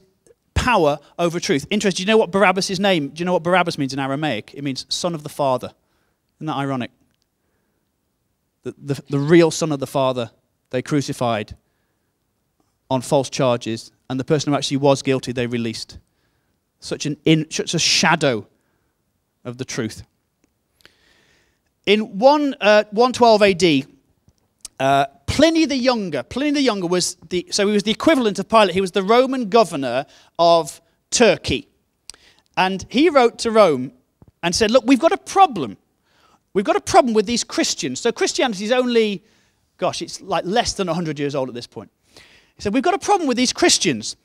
[0.55, 1.67] power over truth.
[1.71, 2.05] Interesting.
[2.05, 3.09] Do you know what Barabbas' name?
[3.09, 4.53] Do you know what Barabbas means in Aramaic?
[4.55, 5.73] It means son of the father.
[6.39, 6.91] Isn't that ironic?
[8.63, 10.31] The, the, the real son of the father
[10.71, 11.57] they crucified
[12.91, 15.99] on false charges, and the person who actually was guilty they released.
[16.81, 18.47] Such, an in, such a shadow
[19.44, 20.03] of the truth.
[21.87, 23.87] In 1, uh, 112 AD,
[24.81, 28.48] uh, Pliny the Younger, Pliny the Younger was the, so he was the equivalent of
[28.48, 28.74] Pilate.
[28.74, 30.07] He was the Roman governor
[30.38, 31.68] of Turkey.
[32.57, 33.92] And he wrote to Rome
[34.42, 35.77] and said, Look, we've got a problem.
[36.55, 38.01] We've got a problem with these Christians.
[38.01, 39.22] So Christianity is only,
[39.77, 41.90] gosh, it's like less than 100 years old at this point.
[42.14, 44.16] He said, We've got a problem with these Christians.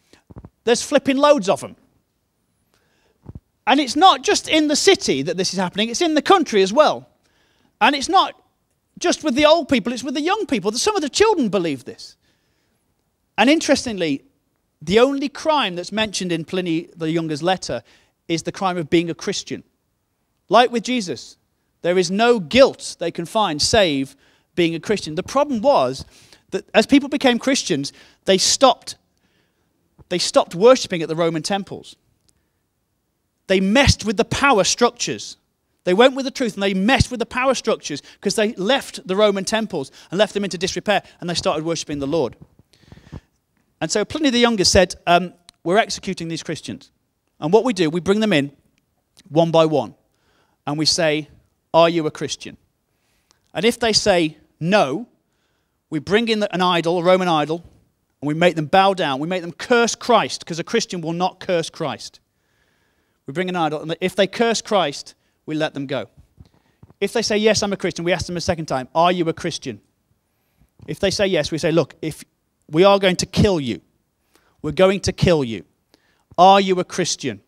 [0.64, 1.76] There's flipping loads of them.
[3.66, 6.62] And it's not just in the city that this is happening, it's in the country
[6.62, 7.08] as well.
[7.80, 8.40] And it's not
[9.00, 10.72] just with the old people, it's with the young people.
[10.74, 12.16] Some of the children believe this.
[13.38, 14.24] And interestingly,
[14.82, 17.84] the only crime that's mentioned in Pliny the Younger's letter
[18.28, 19.64] is the crime of being a Christian.
[20.50, 21.38] Like with Jesus,
[21.82, 24.16] there is no guilt they can find save
[24.56, 25.16] being a Christian.
[25.16, 26.06] The problem was
[26.52, 27.92] that as people became Christians,
[28.26, 28.96] they stopped,
[30.10, 31.96] they stopped worshipping at the Roman temples.
[33.54, 35.38] They messed with the power structures.
[35.84, 39.08] They went with the truth and they messed with the power structures because they left
[39.08, 42.36] the Roman temples and left them into disrepair and they started worshipping the Lord.
[43.80, 46.90] And so Pliny the Younger said, um, We're executing these Christians.
[47.40, 48.54] And what we do, we bring them in
[49.30, 49.94] one by one
[50.66, 51.30] and we say,
[51.76, 52.58] Are you a Christian?
[53.54, 55.08] And if they say no,
[55.92, 57.64] we bring in an idol, a Roman idol,
[58.20, 59.20] and we make them bow down.
[59.20, 62.20] We make them curse Christ because a Christian will not curse Christ.
[63.26, 66.08] We bring an idol, and if they curse Christ, we let them go.
[67.00, 69.28] If they say, Yes, I'm a Christian, we ask them a second time, Are you
[69.30, 69.82] a Christian?
[70.88, 72.24] If they say yes, we say, Look, if
[72.70, 73.82] we are going to kill you,
[74.62, 75.66] we're going to kill you.
[76.38, 77.42] Are you a Christian?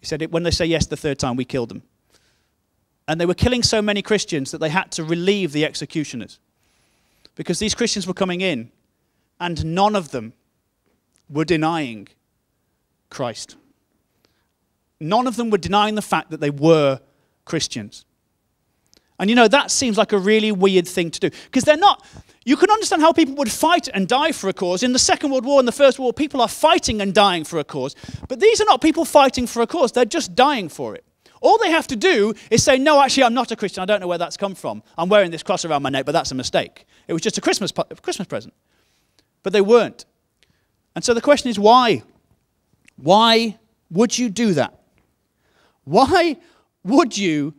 [0.00, 1.82] He said, When they say yes the third time, we killed them.
[3.08, 6.40] And they were killing so many Christians that they had to relieve the executioners.
[7.36, 8.70] Because these Christians were coming in,
[9.38, 10.32] and none of them
[11.28, 12.08] were denying
[13.10, 13.56] Christ.
[15.00, 17.00] None of them were denying the fact that they were
[17.44, 18.04] Christians.
[19.18, 21.30] And you know, that seems like a really weird thing to do.
[21.46, 22.04] Because they're not,
[22.44, 24.82] you can understand how people would fight and die for a cause.
[24.82, 27.44] In the Second World War and the First World War, people are fighting and dying
[27.44, 27.94] for a cause.
[28.28, 31.04] But these are not people fighting for a cause, they're just dying for it.
[31.40, 33.82] All they have to do is say, No, actually, I'm not a Christian.
[33.82, 34.82] I don't know where that's come from.
[34.96, 36.86] I'm wearing this cross around my neck, but that's a mistake.
[37.08, 38.54] It was just a Christmas, Christmas present.
[39.42, 40.06] But they weren't.
[40.94, 42.02] And so the question is, why?
[42.96, 43.58] Why
[43.90, 44.80] would you do that?
[45.86, 46.36] Why
[46.84, 47.54] would you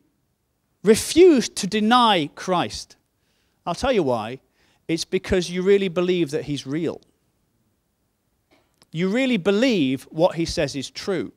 [0.83, 2.97] refuse to deny Christ?
[3.65, 4.41] I'll tell you why.
[4.87, 7.01] It's because you really believe that he's real.
[8.91, 11.31] You really believe what he says is true.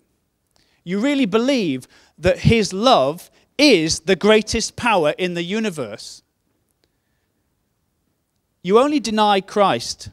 [0.82, 1.86] You really believe
[2.18, 6.22] that his love is the greatest power in the universe.
[8.62, 10.10] You only deny Christ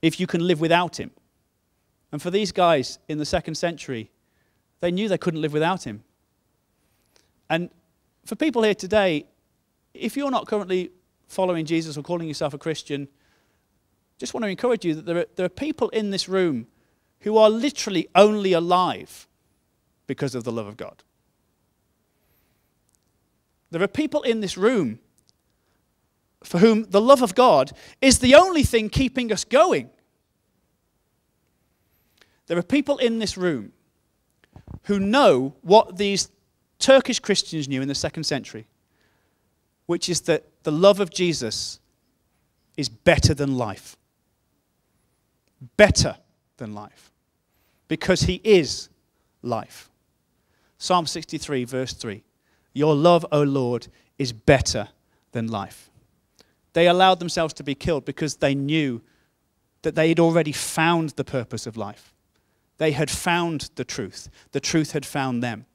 [0.00, 1.10] if you can live without him.
[2.12, 4.10] And for these guys in the second century,
[4.80, 6.04] they knew they couldn't live without him.
[7.50, 7.70] And
[8.24, 9.26] for people here today,
[9.94, 10.90] if you're not currently
[11.28, 13.08] following Jesus or calling yourself a Christian,
[14.18, 16.66] just want to encourage you that there are, there are people in this room
[17.20, 19.26] who are literally only alive
[20.06, 21.02] because of the love of God.
[23.70, 24.98] There are people in this room
[26.42, 29.90] for whom the love of God is the only thing keeping us going.
[32.46, 33.72] There are people in this room
[34.88, 36.30] who know what these
[36.78, 38.66] Turkish Christians knew in the second century,
[39.84, 41.78] which is that the love of Jesus
[42.76, 43.96] is better than life.
[45.76, 46.16] Better
[46.56, 47.12] than life.
[47.86, 48.88] Because he is
[49.42, 49.90] life.
[50.78, 52.22] Psalm 63, verse 3
[52.72, 54.88] Your love, O Lord, is better
[55.32, 55.90] than life.
[56.72, 59.02] They allowed themselves to be killed because they knew
[59.82, 62.14] that they had already found the purpose of life.
[62.78, 64.28] They had found the truth.
[64.52, 65.66] The truth had found them.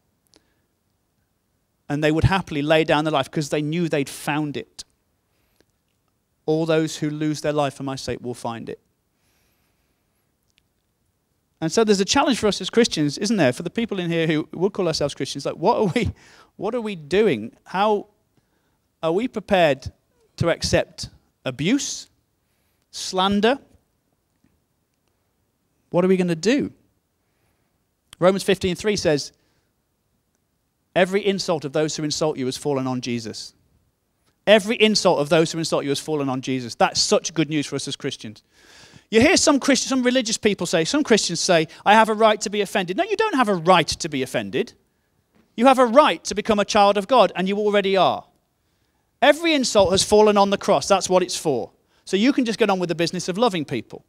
[1.89, 4.83] And they would happily lay down their life because they knew they'd found it.
[6.45, 8.79] All those who lose their life for my sake will find it.
[11.61, 13.53] And so there's a challenge for us as Christians, isn't there?
[13.53, 16.11] For the people in here who would call ourselves Christians, like what are we
[16.57, 17.53] what are we doing?
[17.63, 18.07] How
[19.01, 19.91] are we prepared
[20.37, 21.09] to accept
[21.45, 22.09] abuse?
[22.93, 23.59] slander.
[25.89, 26.71] What are we going to do?
[28.23, 29.33] Romans 15:3 says,
[30.95, 33.53] Every insult of those who insult you has fallen on Jesus.
[34.47, 36.75] Every insult of those who insult you has fallen on Jesus.
[36.75, 38.43] That's such good news for us as Christians.
[39.09, 42.39] You hear some Christians, some religious people say, some Christians say, I have a right
[42.41, 42.97] to be offended.
[42.97, 44.73] No, you don't have a right to be offended.
[45.55, 48.25] You have a right to become a child of God, and you already are.
[49.21, 50.87] Every insult has fallen on the cross.
[50.87, 51.71] That's what it's for.
[52.05, 54.05] So you can just get on with the business of loving people.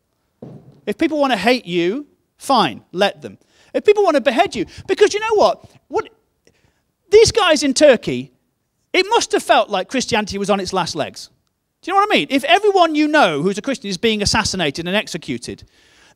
[0.86, 3.38] If people want to hate you, fine, let them.
[3.74, 5.68] If people want to behead you, because you know what?
[5.88, 6.08] What
[7.10, 8.32] these guys in Turkey,
[8.92, 11.28] it must have felt like Christianity was on its last legs.
[11.82, 12.28] Do you know what I mean?
[12.30, 15.64] If everyone you know who's a Christian is being assassinated and executed,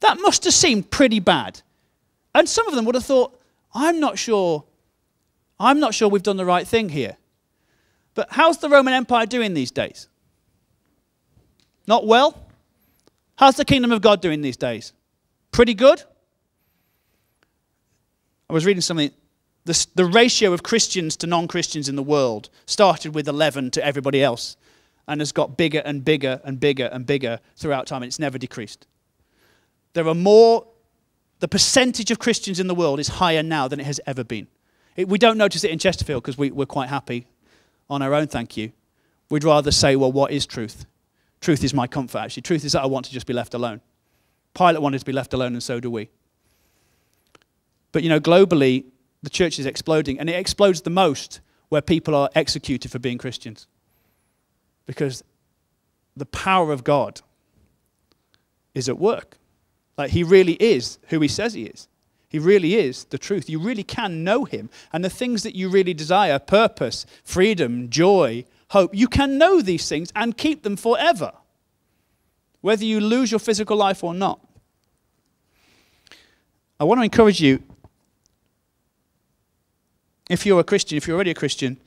[0.00, 1.60] that must have seemed pretty bad.
[2.34, 3.38] And some of them would have thought,
[3.74, 4.64] I'm not sure,
[5.58, 7.16] I'm not sure we've done the right thing here.
[8.14, 10.08] But how's the Roman Empire doing these days?
[11.86, 12.46] Not well?
[13.36, 14.92] How's the kingdom of God doing these days?
[15.52, 16.02] Pretty good?
[18.50, 19.10] I was reading something
[19.68, 23.84] the, the ratio of Christians to non Christians in the world started with 11 to
[23.84, 24.56] everybody else
[25.06, 28.38] and has got bigger and bigger and bigger and bigger throughout time, and it's never
[28.38, 28.86] decreased.
[29.92, 30.66] There are more,
[31.40, 34.46] the percentage of Christians in the world is higher now than it has ever been.
[34.96, 37.26] It, we don't notice it in Chesterfield because we, we're quite happy
[37.90, 38.72] on our own, thank you.
[39.30, 40.86] We'd rather say, well, what is truth?
[41.40, 42.42] Truth is my comfort, actually.
[42.42, 43.80] Truth is that I want to just be left alone.
[44.54, 46.08] Pilate wanted to be left alone, and so do we.
[47.98, 48.84] But you know, globally,
[49.24, 53.18] the church is exploding, and it explodes the most where people are executed for being
[53.18, 53.66] Christians.
[54.86, 55.24] Because
[56.16, 57.22] the power of God
[58.72, 59.36] is at work.
[59.96, 61.88] Like, He really is who He says He is.
[62.28, 63.50] He really is the truth.
[63.50, 64.70] You really can know Him.
[64.92, 69.88] And the things that you really desire purpose, freedom, joy, hope you can know these
[69.88, 71.32] things and keep them forever,
[72.60, 74.38] whether you lose your physical life or not.
[76.78, 77.60] I want to encourage you
[80.28, 81.78] if you're a Christian, if you're already a Christian,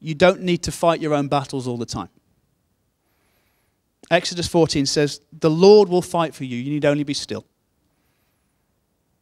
[0.00, 2.08] you don't need to fight your own battles all the time.
[4.10, 6.56] Exodus 14 says, The Lord will fight for you.
[6.58, 7.46] You need only be still.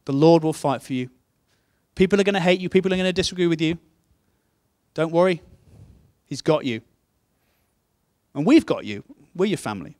[0.05, 1.09] The Lord will fight for you.
[1.95, 3.77] People are going to hate you, people are going to disagree with you.
[4.93, 5.41] Don't worry,
[6.25, 6.81] He's got you.
[8.33, 9.03] And we've got you.
[9.35, 9.97] We're your family.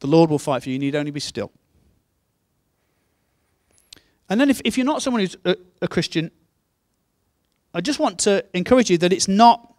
[0.00, 0.74] The Lord will fight for you.
[0.74, 1.50] You need only be still.
[4.28, 6.30] And then if, if you're not someone who's a, a Christian,
[7.74, 9.74] I just want to encourage you that it's not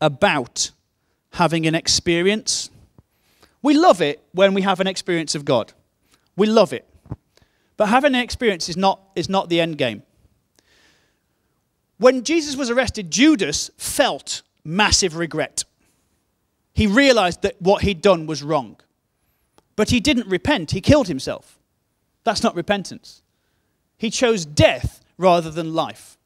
[0.00, 0.70] about
[1.30, 2.70] having an experience.
[3.62, 5.72] We love it when we have an experience of God.
[6.36, 6.86] We love it.
[7.76, 10.02] But having an experience is not, is not the end game.
[11.98, 15.64] When Jesus was arrested, Judas felt massive regret.
[16.74, 18.76] He realized that what he'd done was wrong.
[19.76, 21.58] But he didn't repent, he killed himself.
[22.24, 23.22] That's not repentance.
[23.98, 26.18] He chose death rather than life.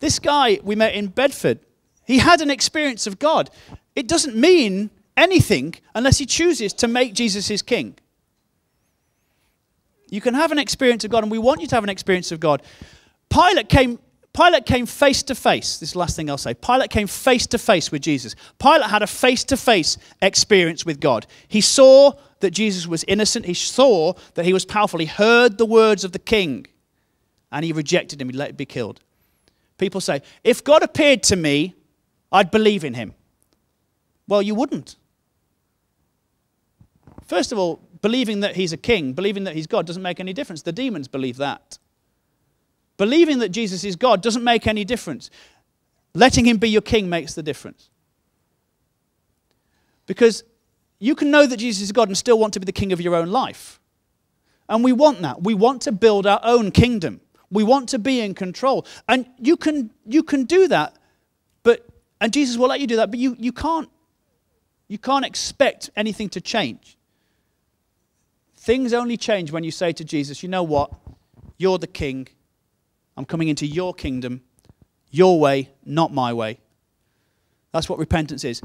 [0.00, 1.60] This guy we met in Bedford,
[2.04, 3.50] he had an experience of God.
[3.94, 7.96] It doesn't mean anything unless he chooses to make Jesus his king.
[10.08, 12.32] You can have an experience of God, and we want you to have an experience
[12.32, 12.62] of God.
[13.28, 13.98] Pilate came,
[14.32, 15.78] Pilate came face to face.
[15.78, 16.54] This last thing I'll say.
[16.54, 18.34] Pilate came face to face with Jesus.
[18.58, 21.26] Pilate had a face to face experience with God.
[21.46, 23.46] He saw that Jesus was innocent.
[23.46, 24.98] He saw that he was powerful.
[24.98, 26.66] He heard the words of the king
[27.52, 28.28] and he rejected him.
[28.28, 29.00] He let him be killed.
[29.78, 31.74] People say, if God appeared to me,
[32.32, 33.14] I'd believe in him.
[34.28, 34.96] Well, you wouldn't.
[37.26, 40.32] First of all, believing that he's a king, believing that he's God, doesn't make any
[40.32, 40.62] difference.
[40.62, 41.78] The demons believe that.
[42.96, 45.30] Believing that Jesus is God doesn't make any difference.
[46.14, 47.88] Letting him be your king makes the difference.
[50.06, 50.44] Because
[51.00, 53.00] you can know that Jesus is God and still want to be the king of
[53.00, 53.80] your own life.
[54.68, 55.42] And we want that.
[55.42, 57.20] We want to build our own kingdom.
[57.50, 58.86] We want to be in control.
[59.08, 60.94] And you can, you can do that,
[61.62, 61.84] but,
[62.20, 63.88] and Jesus will let you do that, but you, you, can't,
[64.86, 66.96] you can't expect anything to change.
[68.56, 70.92] Things only change when you say to Jesus, you know what?
[71.56, 72.28] You're the king.
[73.16, 74.42] I'm coming into your kingdom,
[75.10, 76.60] your way, not my way.
[77.72, 78.60] That's what repentance is.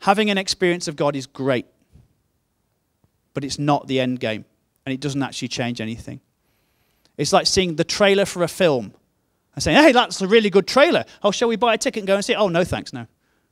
[0.00, 1.66] Having an experience of God is great
[3.36, 4.46] but it's not the end game,
[4.86, 6.22] and it doesn't actually change anything.
[7.18, 8.94] It's like seeing the trailer for a film
[9.54, 11.04] and saying, hey, that's a really good trailer.
[11.22, 12.36] Oh, shall we buy a ticket and go and see it?
[12.36, 13.06] Oh, no, thanks, no.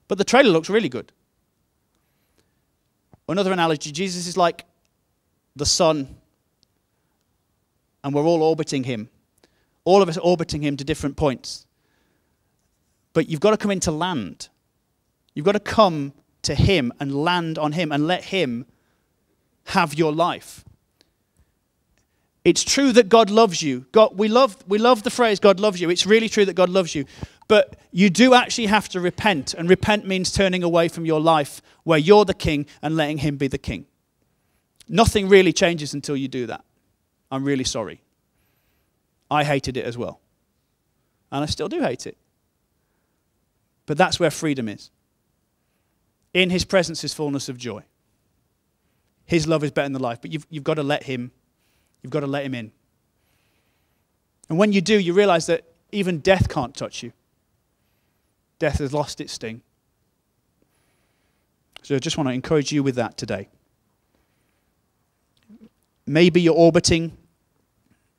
[0.08, 1.12] But the trailer looks really good.
[3.28, 4.64] Another analogy Jesus is like
[5.54, 6.16] the sun,
[8.02, 9.10] and we're all orbiting him.
[9.84, 11.66] All of us orbiting him to different points.
[13.12, 14.48] But you've got to come into land.
[15.34, 18.64] You've got to come to Him and land on Him and let Him
[19.64, 20.64] have your life.
[22.44, 23.86] It's true that God loves you.
[23.90, 25.88] God, we, love, we love the phrase God loves you.
[25.88, 27.06] It's really true that God loves you.
[27.48, 29.54] But you do actually have to repent.
[29.54, 33.36] And repent means turning away from your life where you're the king and letting Him
[33.36, 33.86] be the king.
[34.88, 36.64] Nothing really changes until you do that.
[37.30, 38.02] I'm really sorry.
[39.30, 40.20] I hated it as well.
[41.32, 42.18] And I still do hate it.
[43.86, 44.90] But that's where freedom is.
[46.34, 47.82] In His presence is fullness of joy.
[49.26, 51.32] His love is better than the life, but you've, you've got to let Him
[52.04, 52.70] You've got to let him in.
[54.50, 57.12] And when you do, you realize that even death can't touch you.
[58.58, 59.62] Death has lost its sting.
[61.82, 63.48] So I just want to encourage you with that today.
[66.06, 67.16] Maybe you're orbiting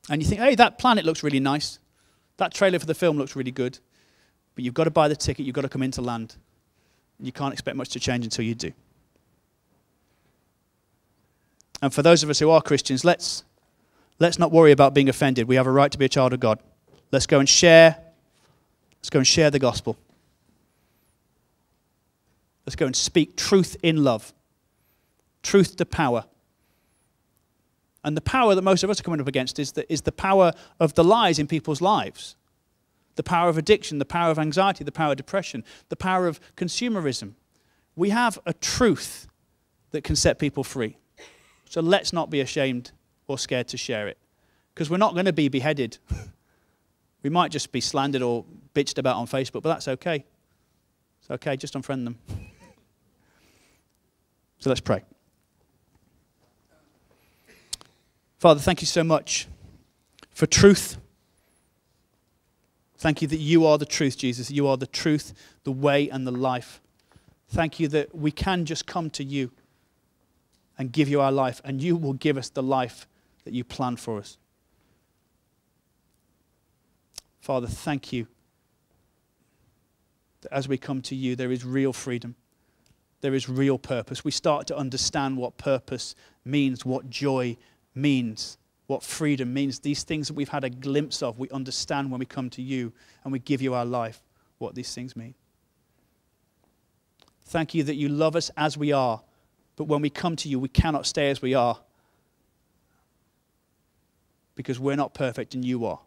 [0.10, 1.78] and you think, hey, that planet looks really nice.
[2.38, 3.78] That trailer for the film looks really good.
[4.56, 6.38] But you've got to buy the ticket, you've got to come into land.
[7.20, 8.72] You can't expect much to change until you do.
[11.82, 13.44] And for those of us who are Christians, let's
[14.20, 15.48] Let's not worry about being offended.
[15.48, 16.60] We have a right to be a child of God.
[17.12, 17.98] Let's go and share.
[19.00, 19.98] Let's go and share the gospel.
[22.66, 24.34] Let's go and speak truth in love.
[25.44, 26.26] Truth to power.
[28.04, 30.12] And the power that most of us are coming up against is the, is the
[30.12, 32.36] power of the lies in people's lives.
[33.16, 36.40] The power of addiction, the power of anxiety, the power of depression, the power of
[36.56, 37.34] consumerism.
[37.96, 39.28] We have a truth
[39.92, 40.98] that can set people free.
[41.76, 42.94] So let's not be ashamed
[43.28, 44.18] or scared to share it.
[44.74, 45.98] Because we're not going to be beheaded.
[47.22, 50.24] we might just be slandered or bitched about on Facebook, but that's okay.
[51.20, 52.18] It's okay, just unfriend them.
[54.60, 55.04] so let's pray.
[58.38, 59.50] Father, thank you so much
[60.32, 60.98] for truth.
[63.00, 64.50] Thank you that you are the truth, Jesus.
[64.50, 65.34] You are the truth,
[65.66, 66.80] the way, and the life.
[67.50, 69.52] Thank you that we can just come to you
[70.78, 73.08] and give you our life, and you will give us the life
[73.44, 74.38] that you plan for us.
[77.40, 78.28] Father, thank you
[80.42, 82.36] that as we come to you, there is real freedom.
[83.22, 84.24] There is real purpose.
[84.24, 87.58] We start to understand what purpose means, what joy
[87.94, 88.58] means,
[88.88, 89.80] what freedom means.
[89.80, 92.94] These things that we've had a glimpse of, we understand when we come to you
[93.24, 94.22] and we give you our life,
[94.58, 95.34] what these things mean.
[97.46, 99.22] Thank you that you love us as we are,
[99.76, 101.80] but when we come to you, we cannot stay as we are
[104.56, 106.00] because we're not perfect and you are.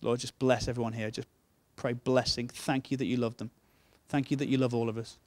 [0.00, 1.10] Lord, just bless everyone here.
[1.10, 1.28] Just
[1.76, 2.48] pray blessing.
[2.48, 3.50] Thank you that you love them.
[4.08, 5.18] Thank you that you love all of us.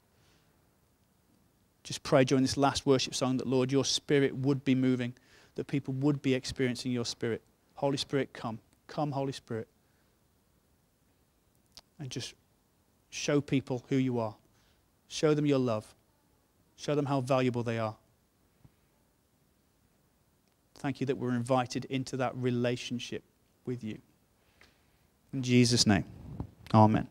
[1.82, 5.14] Just pray during this last worship song that, Lord, your spirit would be moving,
[5.56, 7.42] that people would be experiencing your spirit.
[7.74, 8.58] Holy Spirit, come.
[8.86, 9.68] Come, Holy Spirit.
[11.98, 12.34] And just
[13.10, 14.34] show people who you are.
[15.08, 15.94] Show them your love.
[16.78, 17.96] Show them how valuable they are.
[20.76, 23.24] Thank you that we're invited into that relationship
[23.66, 23.98] with you.
[25.32, 26.04] In Jesus' name,
[26.72, 27.08] amen.